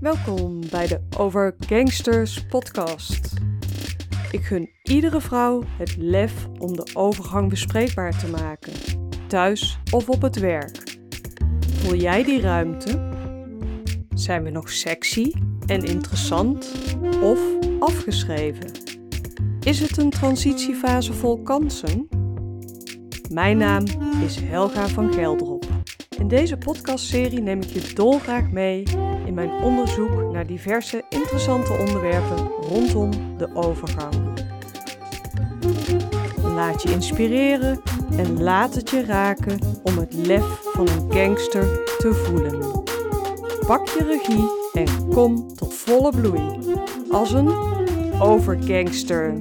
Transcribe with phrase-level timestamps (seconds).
[0.00, 3.32] Welkom bij de Over Gangsters podcast.
[4.30, 8.72] Ik gun iedere vrouw het lef om de overgang bespreekbaar te maken,
[9.26, 10.98] thuis of op het werk.
[11.68, 13.10] Voel jij die ruimte?
[14.14, 15.32] Zijn we nog sexy
[15.66, 16.72] en interessant
[17.22, 17.40] of
[17.78, 18.70] afgeschreven?
[19.60, 22.08] Is het een transitiefase vol kansen?
[23.30, 23.84] Mijn naam
[24.24, 25.57] is Helga van Geldrop.
[26.18, 28.82] In deze podcastserie neem ik je dolgraag mee
[29.26, 34.14] in mijn onderzoek naar diverse interessante onderwerpen rondom de overgang.
[36.42, 37.80] Laat je inspireren
[38.16, 42.82] en laat het je raken om het lef van een gangster te voelen.
[43.66, 46.42] Pak je regie en kom tot volle bloei
[47.10, 47.52] als een
[48.20, 49.36] overgangster.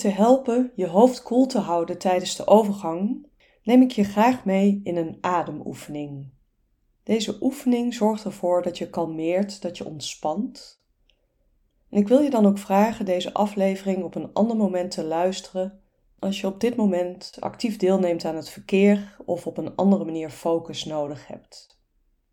[0.00, 3.26] Te helpen je hoofd koel te houden tijdens de overgang,
[3.62, 6.28] neem ik je graag mee in een ademoefening.
[7.02, 10.82] Deze oefening zorgt ervoor dat je kalmeert, dat je ontspant.
[11.90, 15.80] En ik wil je dan ook vragen deze aflevering op een ander moment te luisteren
[16.18, 20.30] als je op dit moment actief deelneemt aan het verkeer of op een andere manier
[20.30, 21.78] focus nodig hebt.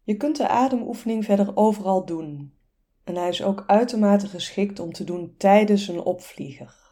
[0.03, 2.53] Je kunt de ademoefening verder overal doen.
[3.03, 6.86] En hij is ook uitermate geschikt om te doen tijdens een opvlieger.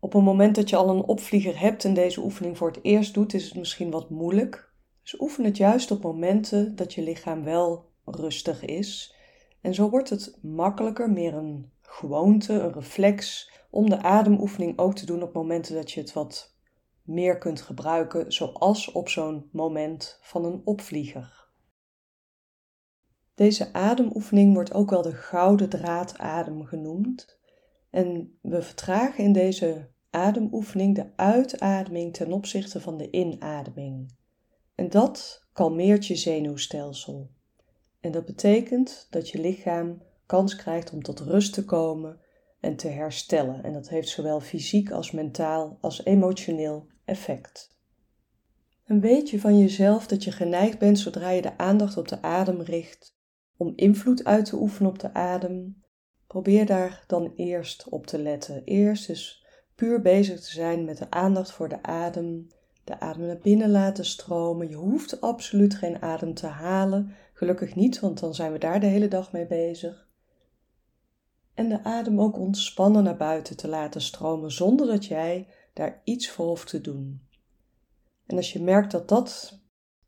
[0.00, 3.14] Op het moment dat je al een opvlieger hebt en deze oefening voor het eerst
[3.14, 4.72] doet, is het misschien wat moeilijk.
[5.02, 9.14] Dus oefen het juist op momenten dat je lichaam wel rustig is.
[9.60, 15.06] En zo wordt het makkelijker, meer een gewoonte, een reflex, om de ademoefening ook te
[15.06, 16.56] doen op momenten dat je het wat
[17.02, 21.48] meer kunt gebruiken, zoals op zo'n moment van een opvlieger.
[23.34, 27.39] Deze ademoefening wordt ook wel de gouden draadadem genoemd.
[27.90, 34.12] En we vertragen in deze ademoefening de uitademing ten opzichte van de inademing.
[34.74, 37.30] En dat kalmeert je zenuwstelsel.
[38.00, 42.20] En dat betekent dat je lichaam kans krijgt om tot rust te komen
[42.60, 43.64] en te herstellen.
[43.64, 47.78] En dat heeft zowel fysiek als mentaal als emotioneel effect.
[48.84, 52.22] En weet je van jezelf dat je geneigd bent zodra je de aandacht op de
[52.22, 53.16] adem richt
[53.56, 55.82] om invloed uit te oefenen op de adem?
[56.30, 58.64] Probeer daar dan eerst op te letten.
[58.64, 62.48] Eerst dus puur bezig te zijn met de aandacht voor de adem,
[62.84, 64.68] de adem naar binnen laten stromen.
[64.68, 68.86] Je hoeft absoluut geen adem te halen, gelukkig niet, want dan zijn we daar de
[68.86, 70.08] hele dag mee bezig.
[71.54, 76.30] En de adem ook ontspannen naar buiten te laten stromen zonder dat jij daar iets
[76.30, 77.28] voor hoeft te doen.
[78.26, 79.58] En als je merkt dat dat,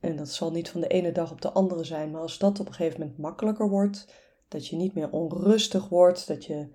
[0.00, 2.60] en dat zal niet van de ene dag op de andere zijn, maar als dat
[2.60, 4.06] op een gegeven moment makkelijker wordt,
[4.52, 6.68] dat je niet meer onrustig wordt, dat je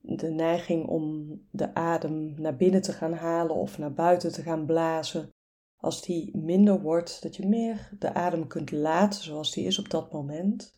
[0.00, 4.66] de neiging om de adem naar binnen te gaan halen of naar buiten te gaan
[4.66, 5.30] blazen,
[5.76, 9.90] als die minder wordt, dat je meer de adem kunt laten zoals die is op
[9.90, 10.76] dat moment,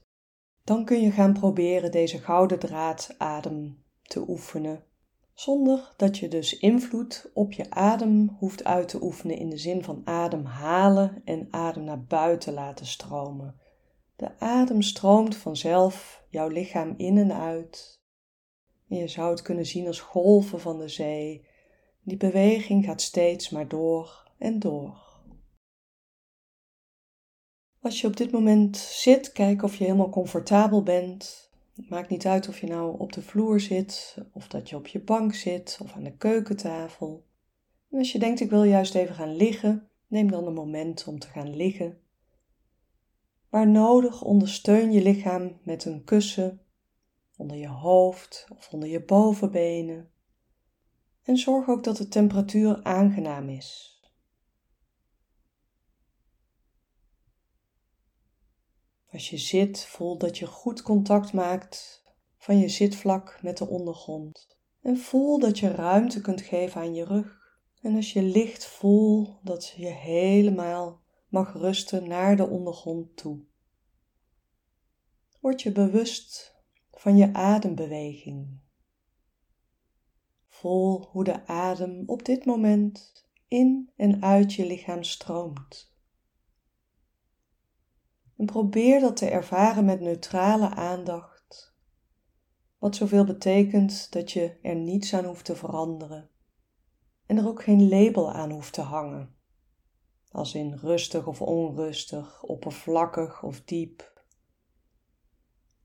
[0.64, 4.84] dan kun je gaan proberen deze gouden draad adem te oefenen.
[5.34, 9.84] Zonder dat je dus invloed op je adem hoeft uit te oefenen in de zin
[9.84, 13.60] van adem halen en adem naar buiten laten stromen.
[14.20, 18.00] De adem stroomt vanzelf jouw lichaam in en uit
[18.86, 21.46] je zou het kunnen zien als golven van de zee.
[22.02, 25.20] Die beweging gaat steeds maar door en door.
[27.80, 31.50] Als je op dit moment zit, kijk of je helemaal comfortabel bent.
[31.76, 34.86] Het maakt niet uit of je nou op de vloer zit, of dat je op
[34.86, 37.26] je bank zit, of aan de keukentafel.
[37.90, 41.18] En als je denkt, ik wil juist even gaan liggen, neem dan een moment om
[41.18, 41.99] te gaan liggen.
[43.50, 46.60] Waar nodig, ondersteun je lichaam met een kussen
[47.36, 50.10] onder je hoofd of onder je bovenbenen.
[51.22, 53.98] En zorg ook dat de temperatuur aangenaam is.
[59.12, 62.04] Als je zit, voel dat je goed contact maakt
[62.36, 64.58] van je zitvlak met de ondergrond.
[64.82, 67.38] En voel dat je ruimte kunt geven aan je rug.
[67.82, 73.40] En als je ligt, voel dat je helemaal mag rusten naar de ondergrond toe.
[75.40, 76.56] Word je bewust
[76.90, 78.60] van je adembeweging.
[80.46, 85.94] Voel hoe de adem op dit moment in en uit je lichaam stroomt.
[88.36, 91.74] En probeer dat te ervaren met neutrale aandacht,
[92.78, 96.30] wat zoveel betekent dat je er niets aan hoeft te veranderen
[97.26, 99.34] en er ook geen label aan hoeft te hangen,
[100.32, 104.12] als in rustig of onrustig, oppervlakkig of diep.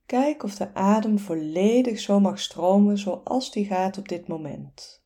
[0.06, 5.04] Kijk of de adem volledig zo mag stromen zoals die gaat op dit moment.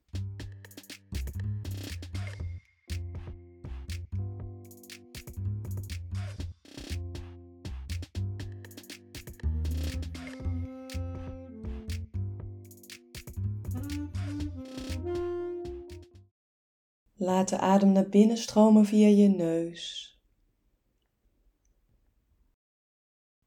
[17.21, 20.13] Laat de adem naar binnen stromen via je neus.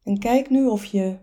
[0.03, 1.19] En kijk nu of je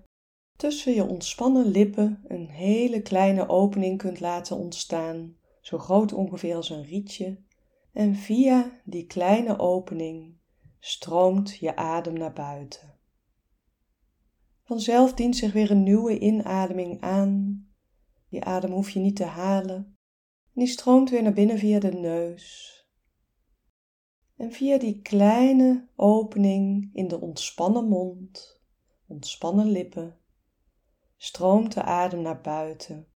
[0.56, 6.70] tussen je ontspannen lippen een hele kleine opening kunt laten ontstaan, zo groot ongeveer als
[6.70, 7.44] een rietje.
[7.94, 10.38] En via die kleine opening
[10.80, 13.00] stroomt je adem naar buiten.
[14.64, 17.64] Vanzelf dient zich weer een nieuwe inademing aan.
[18.30, 19.99] Die adem hoef je niet te halen.
[20.60, 22.76] Die stroomt weer naar binnen via de neus.
[24.38, 28.62] En via die kleine opening in de ontspannen mond,
[29.08, 30.18] ontspannen lippen,
[31.18, 33.08] stroomt de adem naar buiten.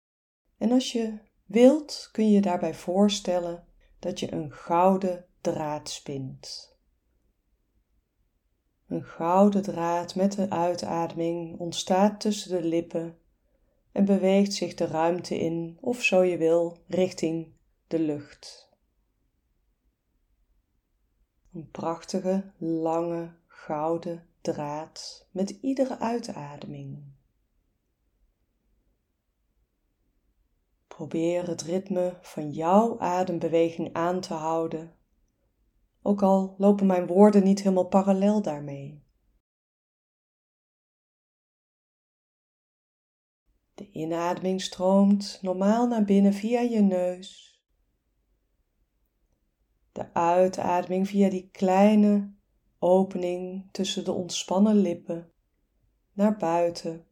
[0.57, 3.65] En als je wilt, kun je daarbij voorstellen
[3.99, 6.77] dat je een gouden draad spint.
[8.87, 13.17] Een gouden draad met de uitademing ontstaat tussen de lippen
[13.93, 17.53] en beweegt zich de ruimte in, of zo je wil, richting
[17.87, 18.71] de lucht.
[21.53, 27.03] Een prachtige, lange, gouden draad met iedere uitademing.
[30.87, 34.95] Probeer het ritme van jouw adembeweging aan te houden,
[36.01, 39.02] ook al lopen mijn woorden niet helemaal parallel daarmee.
[43.93, 47.57] Inademing stroomt normaal naar binnen via je neus.
[49.91, 52.33] De uitademing via die kleine
[52.79, 55.31] opening tussen de ontspannen lippen
[56.13, 57.05] naar buiten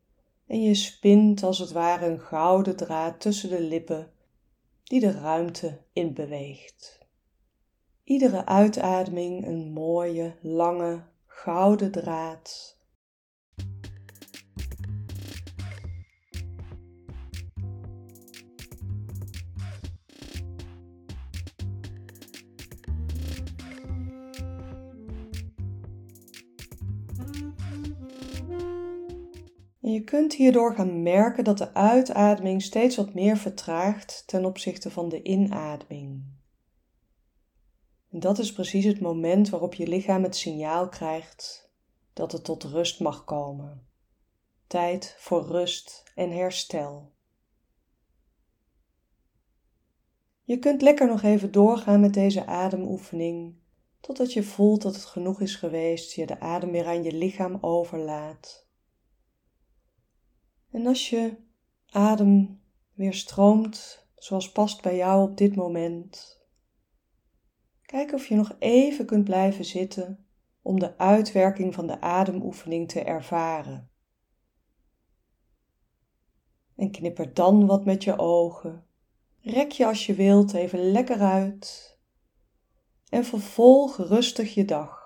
[0.48, 4.12] en je spint als het ware een gouden draad tussen de lippen
[4.84, 7.00] die de ruimte inbeweegt.
[8.04, 12.80] Iedere uitademing een mooie, lange, gouden draad
[29.80, 35.10] Je kunt hierdoor gaan merken dat de uitademing steeds wat meer vertraagt ten opzichte van
[35.10, 36.24] de inademing.
[38.10, 41.72] Dat is precies het moment waarop je lichaam het signaal krijgt
[42.14, 43.88] dat het tot rust mag komen.
[44.68, 47.12] Tijd voor rust en herstel.
[50.44, 53.61] Je kunt lekker nog even doorgaan met deze ademoefening
[54.02, 57.58] totdat je voelt dat het genoeg is geweest, je de adem weer aan je lichaam
[57.62, 58.70] overlaat
[60.72, 61.38] en als je
[61.90, 62.62] adem
[62.94, 66.42] weer stroomt zoals past bij jou op dit moment,
[67.82, 70.26] kijk of je nog even kunt blijven zitten
[70.62, 73.90] om de uitwerking van de ademoefening te ervaren.
[76.76, 78.86] En knipper dan wat met je ogen.
[79.42, 81.91] Rek je als je wilt even lekker uit.
[83.12, 85.01] En vervolg rustig je dag.